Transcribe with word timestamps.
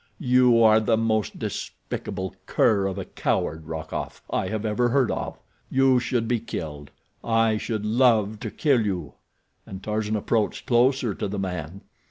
You 0.19 0.59
are 0.63 0.79
the 0.79 0.97
most 0.97 1.37
despicable 1.37 2.35
cur 2.47 2.87
of 2.87 2.97
a 2.97 3.05
coward, 3.05 3.67
Rokoff, 3.67 4.23
I 4.31 4.47
have 4.47 4.65
ever 4.65 4.89
heard 4.89 5.11
of. 5.11 5.37
You 5.69 5.99
should 5.99 6.27
be 6.27 6.39
killed. 6.39 6.89
I 7.23 7.57
should 7.57 7.85
love 7.85 8.39
to 8.39 8.49
kill 8.49 8.83
you," 8.83 9.13
and 9.63 9.83
Tarzan 9.83 10.15
approached 10.15 10.65
closer 10.65 11.13
to 11.13 11.27
the 11.27 11.37
man. 11.37 11.81